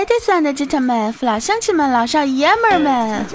[0.00, 3.26] ladies and gentlemen，父老乡亲们、老少爷们儿们，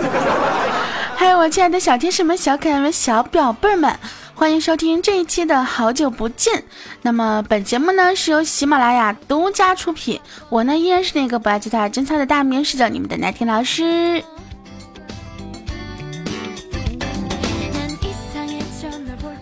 [1.15, 3.95] 还有我亲爱的小天使们、小可爱们、小表贝儿们，
[4.34, 6.64] 欢迎收听这一期的好久不见。
[7.04, 10.20] 那么本节目呢是由喜马拉雅独家出品，
[10.50, 14.23] 我呢依然是那个不爱吉他真菜的大名是叫你们的奶听老师。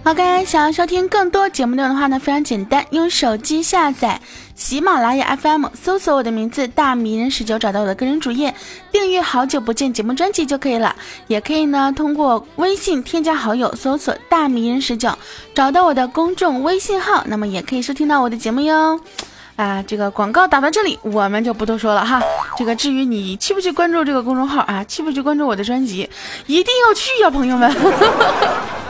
[0.06, 4.20] OK，想要收听更多节目内容的话呢，非常简单，用手机下载
[4.54, 8.54] 喜马拉雅 FM，搜索我的名字大迷人十九，找到我的个人主页，
[8.92, 10.94] 订阅好久不见节目专辑就可以了。
[11.28, 15.18] 也可以呢，通过微信添加好友，搜索大迷人十九，
[15.56, 19.00] 找到我的公众微信号，那么也可以收听到我的节目哟。
[19.56, 22.22] 啊，这个广告打到这里，我们就不多说了哈。
[22.58, 26.10] 这个至于你去不去关注这个公众号啊，去不去关注我的专辑，
[26.46, 27.74] 一定要去呀，朋友们。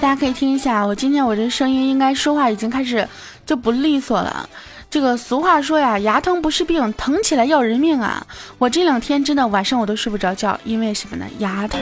[0.00, 3.06] 大家可以听一下，我今天我这声音应该说话已经开始
[3.44, 4.48] 就不利索了。
[4.88, 8.26] 这个俗话说呀，牙疼不是病，疼起来要人命啊！
[8.58, 11.26] 我这两天真的晚上我都睡不着觉，因为什么呢？
[11.38, 11.80] 牙疼。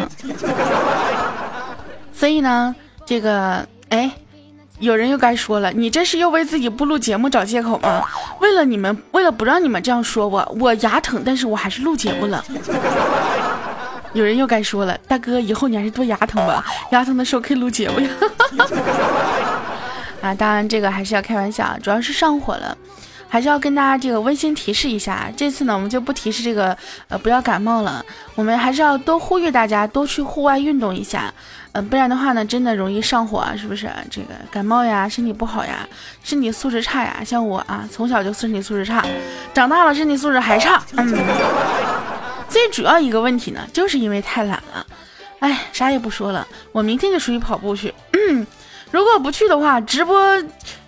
[2.12, 2.74] 所以呢，
[3.06, 4.10] 这个哎，
[4.80, 8.04] 有人又该说了，你这是又为自己不录节目找借口吗？
[8.40, 12.44] 为了你们，为了不让你们这样说我，我牙疼，但是我还是录节目了。
[14.18, 18.10] 有人又该说了，大哥，以后你还是多牙疼吧，牙疼的时候可以录节目呀。
[20.20, 22.76] 啊，当然这个还是要开玩笑，主要是上火了，
[23.28, 25.30] 还是要跟大家这个温馨提示一下。
[25.36, 31.32] 这次呢，我们就不提示这个，呃，不要感冒了，我们还是要多呼吁大家多去户外运动一下，
[31.70, 33.88] 嗯，不然的话呢，真的容易上火，啊，是不是？
[34.10, 35.88] 这个感冒呀，身体不好呀，
[36.24, 39.04] 身体素质差呀，像我啊，从小就身体素质差，
[39.54, 41.16] 长大了身体素质还差，嗯。
[42.58, 44.84] 最主要一个问题呢，就是因为太懒了。
[45.38, 47.94] 哎，啥也不说了，我明天就出去跑步去。
[48.90, 50.20] 如果不去的话，直播，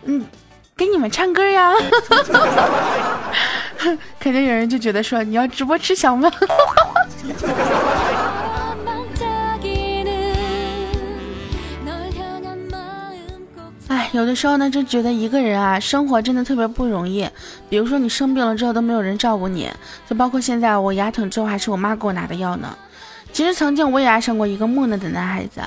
[0.02, 0.26] 嗯，
[0.76, 1.72] 给你们唱歌呀。
[4.18, 6.28] 肯定有人就觉得说，你要直播吃翔吗？
[14.12, 17.28] 有的时候呢，就觉得一个人啊，生活真的特别不容易。
[17.68, 19.70] 比如说你生病了之后都没有人照顾你，
[20.08, 22.76] 就包括现在我牙疼之后还是我妈给我拿的药呢。
[23.32, 25.60] 其实曾经我也爱上过一个木讷的男孩子，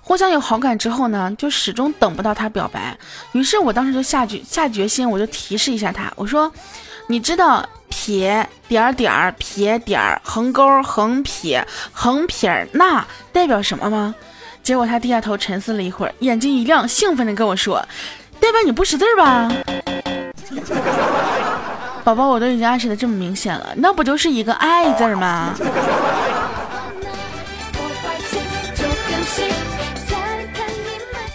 [0.00, 2.96] 互相有好感之后呢，就始终等不到他表白。
[3.32, 6.52] 于是我当时就下决下决心，我就提示一下他，我说
[7.08, 14.14] ：“你知道撇点点儿撇点儿横勾横撇横撇捺代表什么吗？”
[14.68, 17.82] 结果他低下头沉思了一会儿，眼睛一亮，兴奋地跟我说
[18.38, 19.50] ：“代表你不识字吧？”
[22.04, 25.54] 宝宝，我都已经暗示的这么明显了，那不就是一个爱字吗？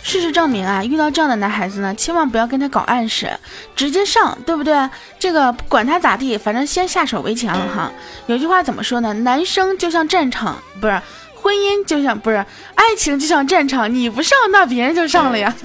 [0.04, 3.32] 事实证明啊，遇到这样的男孩子呢，千万不要跟他搞暗示，
[3.76, 4.88] 直接上，对不对？
[5.18, 7.92] 这个管他咋地，反正先下手为强哈。
[8.28, 9.12] 有句话怎么说呢？
[9.12, 11.02] 男生就像战场，不是。
[11.44, 12.38] 婚姻就像不是
[12.74, 15.54] 爱情，就像战场，你不上，那别人就上了呀。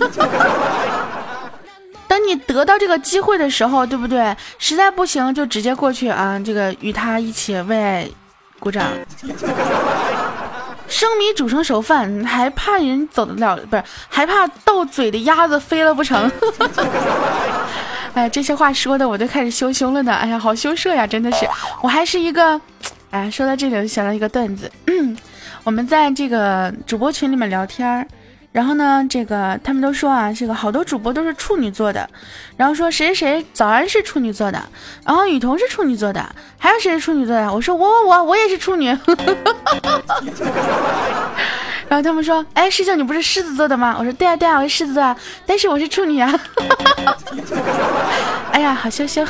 [2.09, 4.35] 等你得到这个机会的时候，对不对？
[4.59, 8.09] 实在不行就直接过去啊，这个与他一起为爱
[8.59, 8.85] 鼓掌。
[10.89, 13.57] 生米煮成熟饭，还怕人走得了？
[13.71, 16.29] 不是，还怕到嘴的鸭子飞了不成？
[18.15, 20.13] 哎，这些话说的我都开始羞羞了呢。
[20.13, 21.47] 哎呀，好羞涩呀，真的是。
[21.83, 22.61] 我还是一个，
[23.11, 24.73] 哎，说到这里我就想到一个段子。
[25.69, 28.07] 我们在这个主播群里面聊天儿，
[28.53, 32.09] 然后呢，这个他们都说啊，这个好多主播都是处女座的，
[32.57, 34.59] 然后说谁谁谁早安是处女座的，
[35.05, 36.27] 然后雨桐是处女座的，
[36.57, 37.53] 还有谁是处女座的？
[37.53, 38.87] 我说我我我我也是处女，
[41.87, 43.95] 然后他们说，哎，师兄你不是狮子座的吗？
[43.99, 46.33] 我说对啊对啊，我是狮子座，但是我是处女啊，
[48.53, 49.23] 哎呀，好羞羞。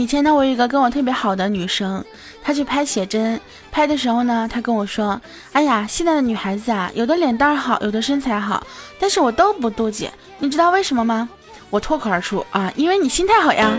[0.00, 2.02] 以前呢，我有一个跟我特别好的女生，
[2.42, 3.38] 她去拍写真，
[3.70, 5.20] 拍的时候呢，她跟我说
[5.52, 8.66] ：“哎呀，现在的女孩子啊，有的脸蛋好，有的身材好，
[8.98, 10.08] 但是我都不妒忌，
[10.38, 11.28] 你知道为什么吗？”
[11.68, 13.70] 我脱口而出啊，因为你心态好呀。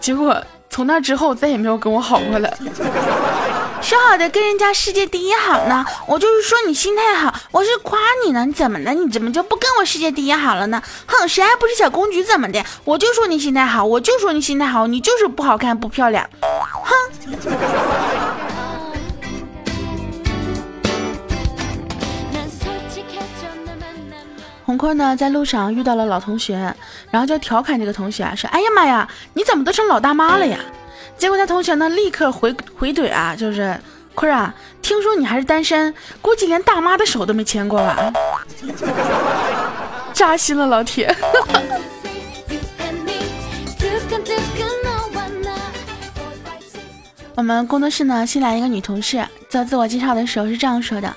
[0.00, 0.36] 结果
[0.68, 2.58] 从那之后再也没有跟我好过了。
[3.80, 5.84] 说好的跟人家世界第一好呢？
[6.06, 8.44] 我就是说你心态好，我是夸你呢。
[8.44, 8.92] 你怎么的？
[8.92, 10.82] 你怎么就不跟我世界第一好了呢？
[11.06, 12.22] 哼，谁还不是小公举？
[12.22, 12.62] 怎么的？
[12.84, 16.28] 我就说你心态好，我就说你心态好，你就是不好看不漂亮。
[16.42, 16.94] 哼。
[24.66, 26.74] 红坤呢，在路上遇到了老同学，
[27.10, 30.58] 然后就调侃这个同学，说：“哎呀妈呀，你怎么都成老大妈了呀？”
[31.18, 33.76] 结果他同学呢，立刻回回怼啊，就是
[34.14, 35.92] 坤儿啊，听说你还是单身，
[36.22, 38.12] 估计连大妈的手都没牵过吧？
[40.14, 41.14] 扎心了，老铁。
[47.34, 51.14] 我们工作室呢新来一个女同事，做自我介绍的时候是这样说的：“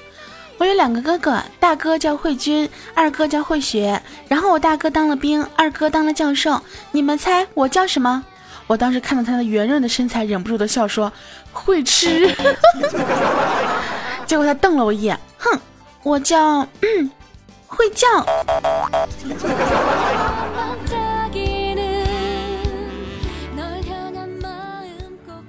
[0.60, 4.00] 我有两个哥哥，大哥叫慧君，二哥叫慧雪。
[4.28, 6.62] 然后我大哥当了兵，二哥当了教授。
[6.92, 8.24] 你们猜我叫什么？”
[8.72, 11.12] 我当时看到他的圆润的身材，忍不住的笑说
[11.52, 12.34] ：“会吃。
[14.26, 15.60] ”结果他瞪了我一眼，哼，
[16.04, 16.66] 我叫
[17.68, 18.08] 会叫。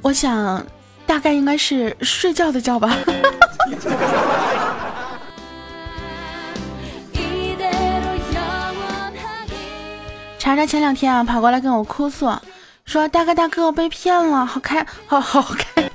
[0.01, 0.67] 我想，
[1.07, 2.93] 大概应该是睡觉的觉吧。
[10.41, 12.29] 查查前两天啊，跑过来跟我哭诉，
[12.85, 15.91] 说大哥大哥，我被骗了，好开， 好好开，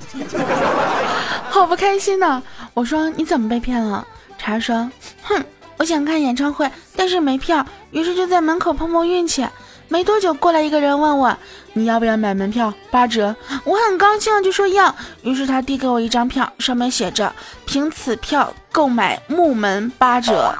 [1.48, 2.42] 好不开心呢。
[2.74, 4.06] 我说你怎么被骗了？
[4.36, 4.90] 查说，
[5.22, 5.44] 哼，
[5.76, 9.46] 我想看演唱会，但是没票，于是就在门口碰碰运气。
[9.90, 11.34] 没多久，过来一个人问我
[11.72, 12.70] ：“你要不要买门票？
[12.90, 13.34] 八折。”
[13.64, 14.94] 我很高兴，就说要。
[15.22, 17.32] 于是他递给我一张票，上面写着
[17.64, 20.54] ：“凭此票购买木门八折。”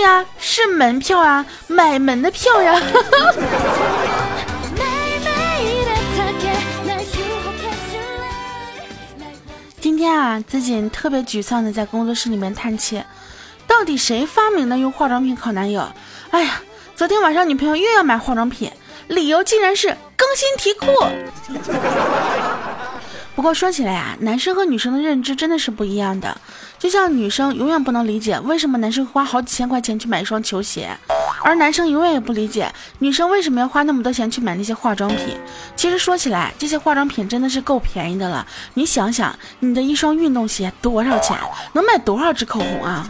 [0.00, 2.80] 对呀，是门票啊，买门的票呀。
[9.78, 13.04] 今天啊，自己特别沮丧的在工作室里面叹气。
[13.66, 15.86] 到底谁发明的用化妆品考男友？
[16.30, 16.62] 哎呀，
[16.96, 18.72] 昨天晚上女朋友又要买化妆品，
[19.06, 20.86] 理由竟然是更新题库。
[23.40, 26.36] 不过说起来啊，男生和女生的认知真的是不一样的。
[26.78, 30.90] 就像女生永远不能理解为什么男生花好几千块钱去买一双球鞋。
[31.42, 35.34] 而男生永远也不理解女生为什么要花那么多钱去买那些化妆品。
[35.74, 38.46] 其实说起来，这些化妆品真的是够便宜的了。
[38.74, 41.34] 你想想，你的一双运动鞋多少钱？
[41.72, 43.08] 能买多少支口红啊？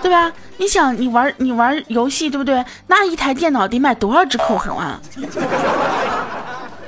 [0.00, 0.32] 对吧？
[0.56, 2.64] 你想，你玩你玩游戏，对不对？
[2.86, 4.98] 那一台电脑得买多少支口红啊？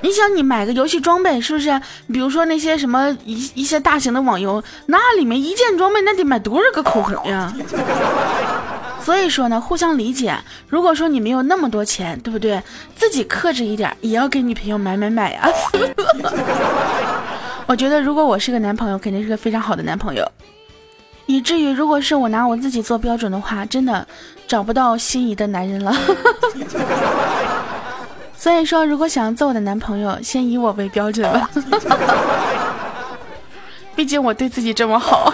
[0.02, 1.80] 你想，你买个游戏装备，是不是？
[2.12, 7.52] 比如说那些什么一一些大型的网游，那里面一件装备那得买多少个口红呀？
[9.02, 10.36] 所以说呢，互相理解。
[10.68, 12.62] 如果说你没有那么多钱，对不对？
[12.94, 15.48] 自己克制一点，也要给女朋友买买买呀。
[17.66, 20.26] 我觉得，如果我是个男朋友，肯定是个非常好的男朋友。
[21.26, 24.06] 以至于，如果是我拿我自己做标准的话，真的
[24.46, 25.94] 找不到心仪的男人了。
[28.40, 31.50] 所以说，如果想要做我的男朋友，先以我为标准吧。
[33.94, 35.30] 毕竟我对自己这么好。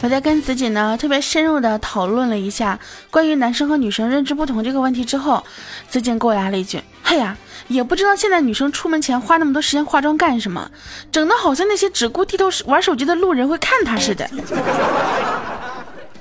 [0.00, 2.76] 我在跟子锦呢特别深入的讨论了一下
[3.10, 5.44] 关于男生和女生认知不同这个问题之后，
[5.90, 7.36] 子锦给我来了一句：“嘿呀，
[7.68, 10.70] 也不知道现在女生出门前花那么多时间化妆干什么，
[11.12, 14.26] 整的好像那些只顾低头玩手机的路人会看她似的。”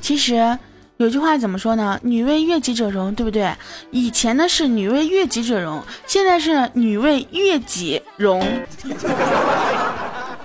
[0.01, 0.59] 其实
[1.01, 3.51] 有句话怎么说呢？“女为悦己者容”，对不对？
[3.89, 8.39] 以前呢是“女为悦己者容”，现在是“女为悦己容”。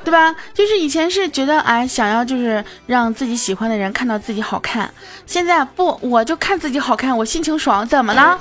[0.03, 0.35] 对吧？
[0.55, 4.89] 就是以前是觉得哎，想要就是让自己喜欢的人看到自己好看，
[5.27, 8.39] 现在不，我就看自己好看，我心情爽，怎么了？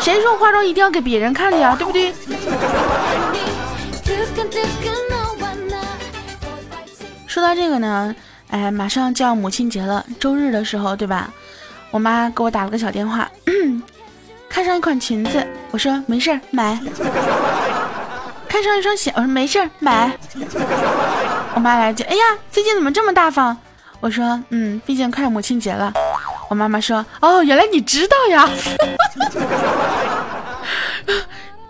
[0.00, 1.74] 谁说化妆一定要给别人看的呀？
[1.78, 2.12] 对不对？
[7.26, 8.14] 说到这个呢，
[8.50, 11.30] 哎，马上就要母亲节了，周日的时候，对吧？
[11.90, 13.30] 我妈给我打了个小电话，
[14.48, 16.78] 看上一款裙子，我说没事儿买。
[18.48, 20.10] 看上一双鞋，我说没事儿买。
[21.54, 23.56] 我妈来句，哎呀，最近怎么这么大方？
[24.00, 25.92] 我说，嗯，毕竟快母亲节了。
[26.48, 28.48] 我妈妈说，哦，原来你知道呀。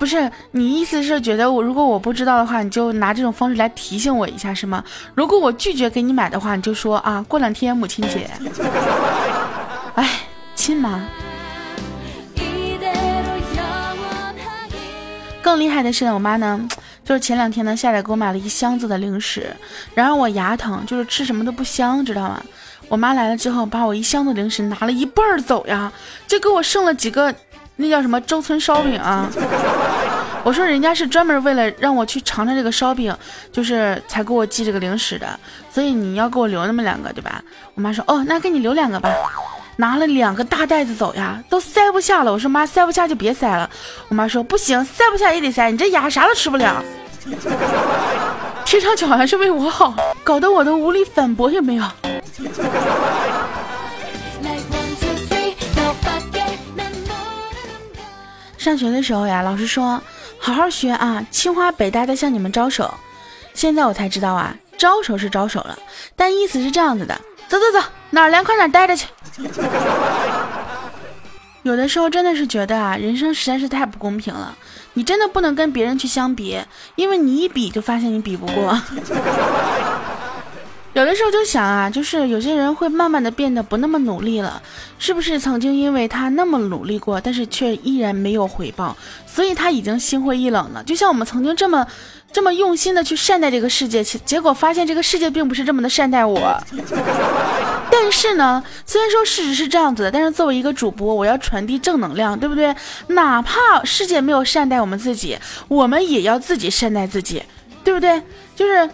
[0.01, 4.83] 不是，你意思是觉得我如果我不知道的话，你就拿这种方式来提醒我一下是吗？
[5.15, 8.29] 如果我拒绝给你买的话，你就说啊，过两天母亲节。
[9.97, 10.21] 哎，
[10.55, 11.05] 亲妈。
[15.43, 16.67] 更厉害的是呢，我妈呢，
[17.05, 19.55] 就是前两天呢下来给我买了一箱子的零食，
[19.95, 22.43] 然后我牙疼，就是吃什么都不香，知道吗？
[22.89, 25.93] 我妈来了之后，把我一箱子零食拿了一半走呀，
[26.27, 27.35] 就给我剩了几个，
[27.81, 29.29] 那叫什么周村烧饼啊？
[30.45, 33.15] 我说人家是专门为了让我去尝尝这个烧饼，
[33.53, 35.39] 就是才给我寄这个零食的，
[35.71, 37.43] 所以你要给我留那么两个，对吧？
[37.75, 39.11] 我妈说，哦，那给你留两个吧。
[39.77, 42.31] 拿了两个大袋子走呀，都塞不下了。
[42.31, 43.69] 我说妈，塞不下就别塞了。
[44.09, 46.83] 我妈说不行，塞不下也得塞，你这牙啥都吃不了。
[48.65, 51.85] 听上去好像是为我好，搞得我都无力反驳也没有。
[58.61, 59.99] 上学的时候呀，老师说
[60.39, 61.25] 好好学啊！
[61.31, 62.93] 清华北大在向你们招手。
[63.55, 65.79] 现在我才知道啊，招手是招手了，
[66.15, 69.07] 但意思是这样子的：走走走，哪儿凉快哪儿待着去。
[71.63, 74.55] 有的时候真的是觉得啊，人生实在是太不公平了。
[74.93, 76.61] 你真的不能跟别人去相比，
[76.97, 78.79] 因为你一比就发现你比不过。
[80.93, 84.61] 有的时候就想啊，就是有些人会慢慢的变得不那么努力了，
[84.99, 90.83] 是不是曾经因为他那么努力过，但是却依然没有回报，所以他已经心灰意冷了？
[90.85, 91.87] 就像我们曾经这么。
[92.33, 96.57] 这么用心的去善待这个世界，结果发现这个世界并不是这么的善待我。
[97.91, 102.73] 但是呢，虽然说事实是这样子的，但是作为一个主播，我要传递正能量，对不对？
[103.09, 107.43] 哪怕世界没有善待我们自己，我们也要自己善待自己，
[107.83, 108.23] 对不对？
[108.55, 108.89] 就是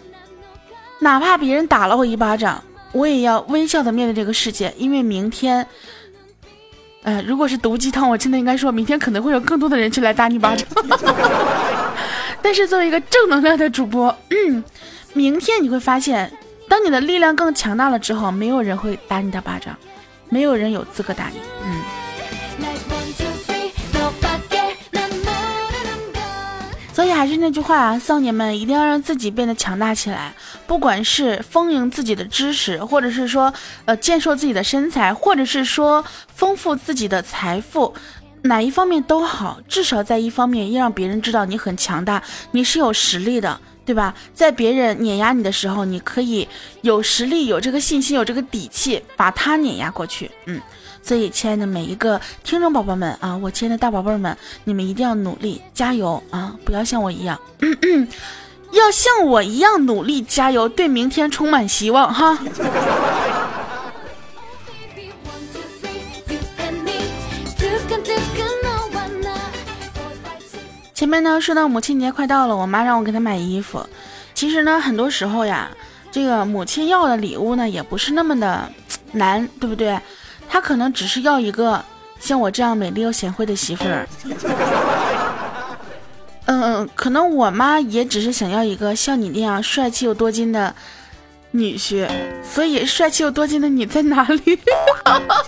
[0.98, 2.62] 哪怕别人打了我一巴掌，
[2.92, 5.66] 我也要微笑的面对这个世界，因为明天，
[7.02, 10.66] 呃，如果是毒鸡汤，我真的应该说明天可能会有更多的人去来打你巴掌。
[12.40, 14.64] 但是作为一个正能量的主播，嗯，
[15.12, 16.32] 明天你会发现，
[16.68, 19.76] 当你的力量更强大了之后，没有人会打你的巴掌，
[20.28, 21.38] 没有人有资格打你。
[21.64, 21.82] 嗯。
[26.96, 30.32] 所以还是那句话啊，少年们一定要让自己变得强大起来，
[30.66, 33.52] 不管是丰盈自己的知识，或者是说
[33.84, 36.02] 呃健硕自己的身材，或者是说
[36.34, 37.92] 丰富自己的财富。
[38.44, 42.22] 哪一方面都好，至少在一方面要让别人知道你很强大，
[42.52, 44.14] 你是有实力的，对吧？
[44.32, 46.48] 在别人碾压你的时候，你可以
[46.80, 50.30] 有实力、有这个信心、有这个底气，把他碾压过去。
[50.46, 50.58] 嗯，
[51.06, 56.52] 所以亲爱的每一个听众宝宝们啊，我亲爱的大宝贝们，你们一定要努力加油啊！
[56.64, 57.40] 不要像我一样，
[58.72, 62.36] 要像我一样努力加油，对明天充满希望哈。
[70.92, 73.86] 前面呢说到母亲节快到了，我妈让我给她买衣服。
[74.34, 75.70] 其实呢，很多时候呀，
[76.10, 78.68] 这个母亲要的礼物呢，也不是那么的
[79.12, 79.96] 难，对不对？
[80.56, 81.84] 她可能只是要一个
[82.18, 84.08] 像我这样美丽又贤惠的媳妇儿。
[86.46, 90.74] 嗯，可能我妈也只是想要一个像你那样帅气又多金的
[91.50, 92.08] 女婿。
[92.42, 94.58] 所以，帅气又多金的你在哪里？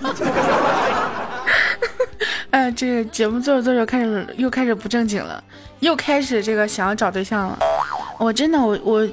[2.50, 5.42] 哎，这个节目做着做着开始又开始不正经了，
[5.80, 7.58] 又开始这个想要找对象了。
[8.18, 9.08] 我真的，我我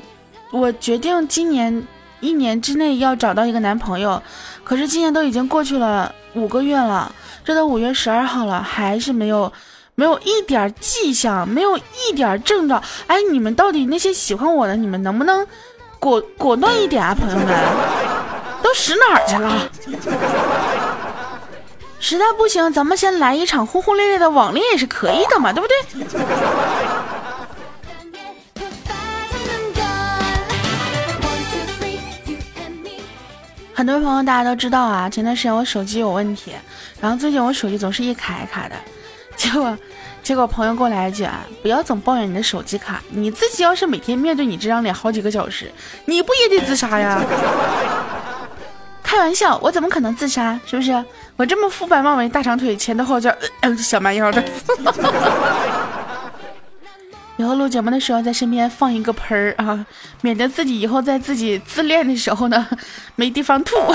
[0.52, 1.82] 我决定今年
[2.20, 4.22] 一年之内要找到一个男朋友，
[4.66, 7.10] 可是今年都已经过去了五个月了，
[7.46, 9.54] 这都五月十二号了，还是没有
[9.94, 12.82] 没有一点迹象，没有一点征兆。
[13.06, 15.46] 哎，你们到底那些喜欢我的，你们能不能
[16.00, 17.48] 果果断一点啊，朋友们？
[18.64, 19.70] 都使哪儿去了？
[22.00, 25.78] 实在不行，咱们先来一场轰轰烈烈的网恋也是可以的嘛，对不对？
[33.75, 36.53] 很多朋友大家都知道啊，前段时间我手机有问题，
[37.01, 38.75] 然后最近我手机总是一卡一卡的，
[39.36, 39.77] 结果
[40.24, 45.70] 结果朋友给我来一句啊，不要总抱怨你的手机卡，你自己要是每天面对你这张脸好几个小时，
[46.05, 47.22] 你不也得自杀呀？
[49.03, 50.58] 开玩笑，我怎么可能自杀？
[50.65, 51.03] 是不是？
[51.36, 53.29] 我这么肤白貌美、大长腿、前凸后翘、
[53.77, 54.41] 小蛮腰的，
[57.38, 59.86] 以后录节目的时候在身边放一个盆儿啊，
[60.22, 62.65] 免得自己以后在自己自恋的时候呢
[63.15, 63.75] 没地方吐。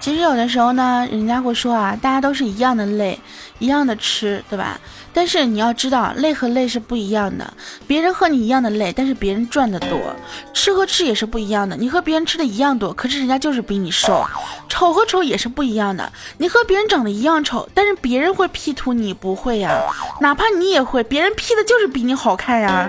[0.00, 3.20] 其实有的时候呢，人家会说啊，大家都是一样的累，
[3.58, 4.80] 一样的吃，对吧？
[5.18, 7.52] 但是你要知道，累和累是不一样的。
[7.88, 9.98] 别人和你一样的累，但是别人赚的多；
[10.54, 11.76] 吃和吃也是不一样的。
[11.76, 14.24] 你和别人吃的一样多，可是人家就是比你瘦。
[14.68, 16.12] 丑和丑也是不一样的。
[16.36, 19.76] 你和别人长得一样丑，但是别人会 P 图，你不会呀。
[20.20, 22.88] 哪怕你也会，别人 P 的就是比你好看呀。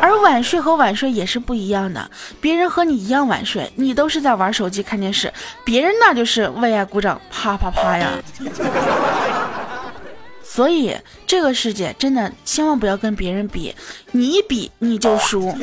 [0.00, 2.08] 而晚睡和晚睡也是不一样的。
[2.40, 5.32] 别人和你一样晚睡，你都是在玩手机看电视，
[5.64, 8.10] 别人那就是为爱鼓掌，啪啪啪呀。
[10.56, 10.96] 所以
[11.26, 13.74] 这个世界真的千万不要跟别人比，
[14.12, 15.54] 你一比你就输。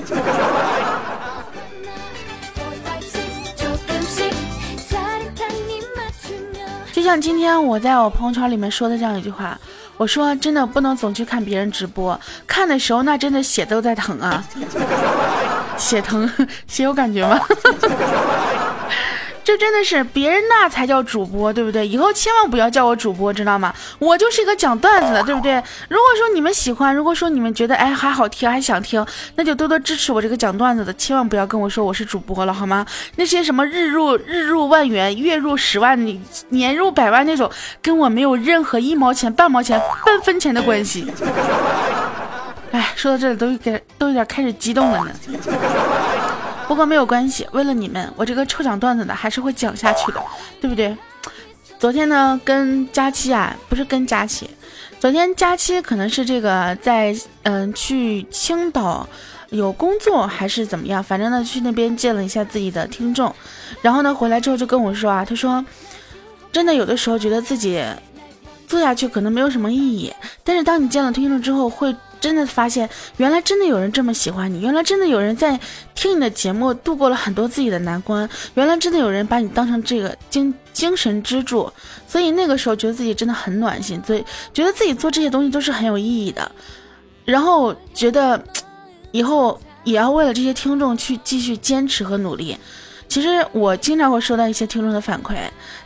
[6.92, 9.60] 就像今天我在我朋友圈里面说的这样一句话，
[9.98, 14.44] 我说真的不能总去看别人直播，看的时候那真的血都在疼啊，
[15.76, 16.32] 血疼，
[16.70, 17.42] 血有感觉吗？
[19.44, 21.86] 这真的是别人那才叫主播，对不对？
[21.86, 23.74] 以后千万不要叫我主播，知道吗？
[24.00, 25.56] 我就是一个讲段子的，对不对？
[25.90, 32.86] 如果说你们喜欢，如果说你们觉得哎还好听，还想听，那就多多支持我这个讲段子的，千万不要跟我说我是主播了，好吗？
[33.18, 36.00] 那些什么日入日入万元、月入十万、
[36.50, 41.06] 年入百万那种，跟我没有任何一毛钱、半毛钱、半分钱的关系。
[42.72, 45.12] 哎，说到这里都有点都有点开始激动了呢。
[46.68, 50.22] 不过没有关系，为了你们，我这个臭讲段子的还是会讲下去的，
[50.60, 50.96] 对不对？
[51.78, 54.50] 昨天呢，跟佳期啊，不是跟佳期，
[55.00, 59.08] 昨天佳期可能是这个在嗯去青岛
[59.50, 63.34] 有工作还是怎么样，反正呢去那边见了一下自己的听众，
[63.82, 65.64] 然后呢回来之后就跟我说啊，他说
[66.52, 67.84] 真的有的时候觉得自己
[68.66, 71.96] 做下去可能没有什么意义，但是当你见了听众之后会。
[72.24, 75.60] 真的发现，原来真的有人这么喜欢你，原来真的有人在
[75.94, 81.70] 听你的节目度过了很多自己的难关，原来真的有人把你当成这个精精神支柱，
[82.08, 86.50] 所以那个时候觉得自己真的很暖心，所以觉得自己做这些东西都是很有意义的，
[87.26, 88.42] 然后觉得
[89.12, 92.58] 以后也要为了这些听众去继续坚持和努力。
[93.08, 95.36] 其实我经常会收到一些听众的反馈，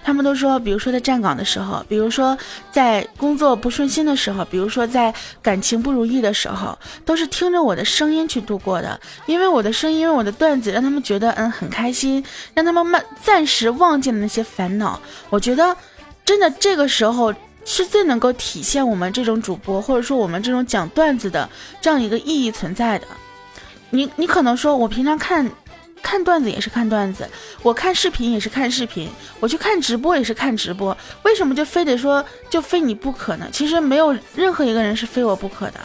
[0.03, 2.38] 他们都说，比如说在站岗的时候，比如说
[2.71, 8.97] 在工作不顺心的时候，比如说在感情不如意的时候，都是听着我的声音去度过的。
[9.25, 14.97] 因为我的声音，因为我的段子，让他们觉得嗯很开心，让他们慢暂时忘记了那些烦恼。
[15.29, 15.75] 我觉得，
[16.24, 17.33] 真的这个时候
[17.65, 21.50] 是最能够体现我们这种主播，或者说我们这种讲段子的
[21.81, 23.05] 这样一个意义存在的。
[23.89, 25.50] 你你可能说我平常看。
[26.01, 27.29] 看段子也是看段子，
[27.61, 30.95] 我看视频也是看视频，我去看直播也是看直播。
[31.23, 33.47] 为什么就非得说就非你不可呢？
[33.51, 35.79] 其实没有任何一个人是非我不可的，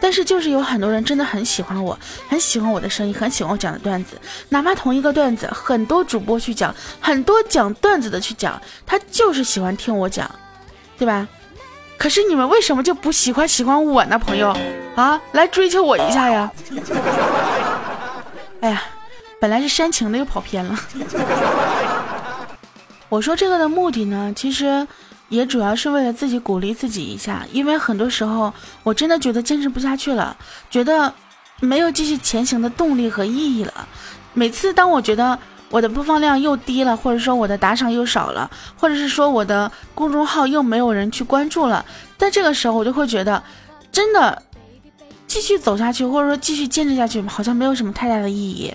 [0.00, 4.18] 但是就是有很多人真的很喜欢我，很喜欢我的声音，很喜欢我讲的段子。
[4.48, 10.30] 哪怕同一个段子，很多主播去讲，很多讲段子的去讲，他就是喜欢听我讲，
[10.96, 11.28] 对吧？
[11.98, 14.56] 可是你们为什么就不喜欢喜欢我呢，朋友
[14.94, 15.20] 啊？
[15.32, 16.50] 来追求我一下呀！
[18.60, 18.82] 哎呀。
[19.40, 20.78] 本来是煽情的，又跑偏了。
[23.08, 24.86] 我说这个的目的呢，其实
[25.28, 30.36] 也主要是为了自己鼓励自己一下，因为很多时候我真的觉得坚持不下去了，
[30.70, 31.12] 觉得
[31.60, 33.88] 没有继续前行的动力和意义了。
[34.34, 35.38] 每次当我觉得
[35.70, 41.84] 我的播放量又低了，或者说我的打赏又少了，或者是说我的公众号又没有人去关注了，
[42.18, 43.42] 在这个时候我就会觉得，
[43.92, 44.42] 真的
[45.26, 48.74] 继续走下去，或者说继续坚持下去，好像没有什么太大的意义。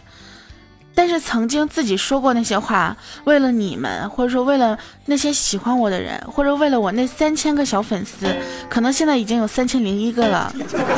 [0.94, 8.28] 但是曾经自己说过那些话，为了你们，或者说为了那些喜欢我的人，或者为了我那三千个小粉丝，
[8.70, 10.54] 可能现在已经有三千零一个了，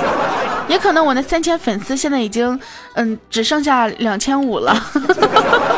[0.68, 2.60] 也可能我那三千粉丝现在已经，
[2.96, 4.76] 嗯，只剩下两千五了。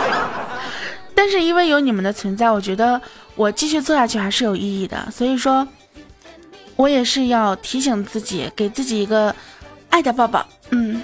[1.13, 2.99] 但是因为有你们的存在，我觉得
[3.35, 5.07] 我继续做下去还是有意义的。
[5.11, 5.67] 所以说，
[6.75, 9.35] 我也是要提醒自己，给自己一个
[9.89, 10.45] 爱的抱抱。
[10.71, 11.01] 嗯。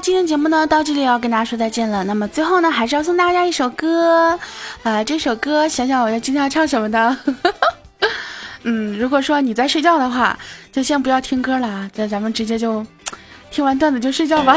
[0.00, 2.04] 今天节目呢到这里要跟大家说再见了。
[2.04, 4.38] 那么最后呢，还是要送大家一首歌，
[4.82, 7.16] 啊，这首歌想想我要今天要唱什么的。
[8.62, 10.38] 嗯，如果说你在睡觉的话，
[10.70, 12.84] 就先不要听歌了啊，在咱们直接就
[13.50, 14.54] 听完段子就睡觉吧。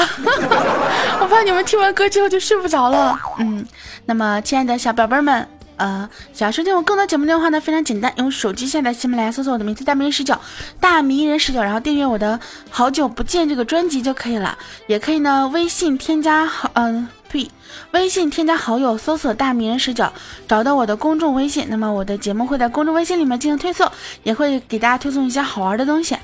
[1.19, 3.17] 我怕你们听完歌之后就睡不着了。
[3.39, 3.65] 嗯，
[4.05, 5.47] 那么亲爱的小宝贝们。
[5.81, 10.37] 呃，想要收听我更多节目的话呢，非常简单，用手机下载喜马拉雅，搜索我的名字“大迷人十九”，
[10.79, 12.39] 大迷人十九，然后订阅我的
[12.69, 14.55] 好久不见这个专辑就可以了。
[14.85, 17.49] 也可以呢，微信添加好，嗯，呸，
[17.93, 20.07] 微信添加好友，搜索“大迷人十九”，
[20.47, 21.65] 找到我的公众微信。
[21.67, 23.91] 那么我的节目会在公众微信里面进行推送，
[24.21, 26.15] 也会给大家推送一些好玩的东西。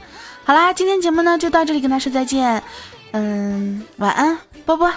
[0.44, 2.62] 好啦，今天节目呢就到这里，跟大家说再见。
[3.12, 4.94] 嗯，晚安，波波。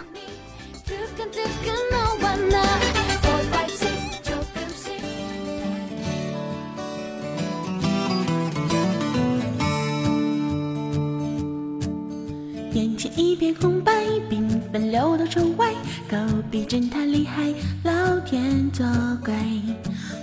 [13.17, 13.93] 一片空白，
[14.31, 15.73] 缤纷流到窗外。
[16.09, 16.17] 隔
[16.51, 18.87] 壁侦探厉害，老天作
[19.25, 19.35] 怪。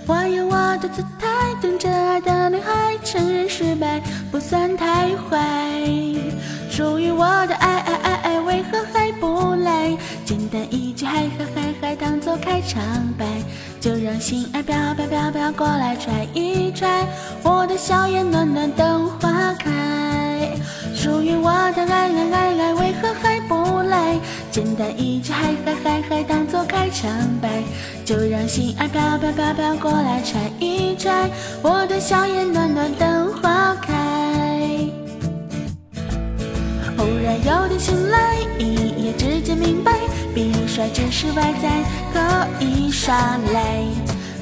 [0.06, 1.28] 我用我的姿态
[1.60, 5.82] 等着爱的女孩，承认失败不算太坏。
[6.70, 9.96] 属于我的爱爱爱爱，为何还不来？
[10.24, 12.82] 简单一句嗨嗨嗨嗨，当作开场
[13.18, 13.26] 白，
[13.80, 17.06] 就让心爱飘飘飘飘过来揣一揣。
[17.42, 19.27] 我的笑颜暖暖的花。
[21.08, 24.18] 属于我的爱爱爱爱，为何还不来？
[24.50, 27.62] 简单一句嗨嗨嗨嗨，当作开场白，
[28.04, 31.30] 就让心儿飘飘飘飘过来揣一揣。
[31.62, 33.94] 我的笑颜暖暖等花开。
[36.98, 38.36] 偶然有点醒来。
[38.58, 39.92] 一夜之间明白，
[40.34, 41.70] 比帅，只是外在
[42.12, 43.16] 可以耍
[43.54, 43.82] 赖。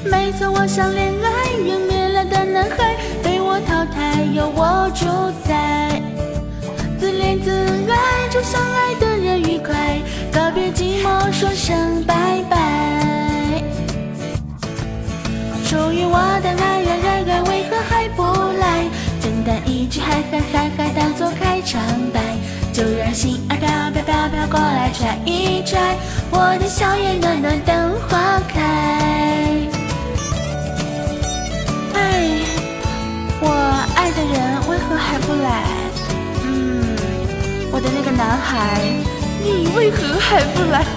[0.04, 5.06] 没错，我想恋爱，迎面来的男孩被我淘汰，由我主
[5.48, 6.02] 宰。
[6.98, 7.50] 自恋自
[7.90, 10.00] 爱，祝相爱的人愉快，
[10.32, 13.62] 告别寂寞，说声拜拜。
[15.64, 18.22] 属于我的爱呀爱呀，为何还不
[18.58, 18.84] 来？
[19.20, 21.80] 简单一句嗨嗨嗨嗨，当作开场
[22.12, 22.20] 白，
[22.72, 25.96] 就让心儿飘飘飘飘过来拽一拽，
[26.30, 28.60] 我的笑颜暖暖等花开。
[31.94, 32.40] 哎，
[33.40, 33.48] 我
[33.96, 35.64] 爱的人为何还不来？
[37.76, 38.80] 嗯，我的那个男孩，
[39.44, 40.82] 你为何还不来？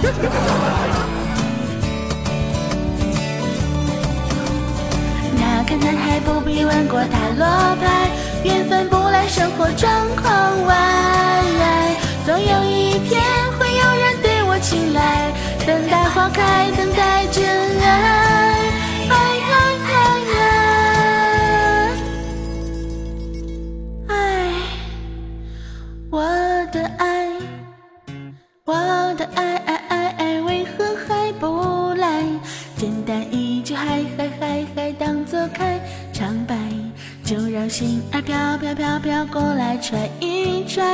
[5.36, 8.08] 那个男孩不必问过塔罗牌，
[8.44, 13.20] 缘分不来，生活状况外，总有一天
[13.58, 15.30] 会有人对我青睐，
[15.66, 17.19] 等待花开，等待
[34.20, 35.80] 嗨嗨嗨，当作开
[36.12, 36.54] 场白，
[37.24, 40.84] 就让心儿飘飘飘飘过来吹一吹，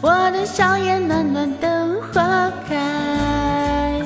[0.00, 4.02] 我的笑颜暖暖的花开。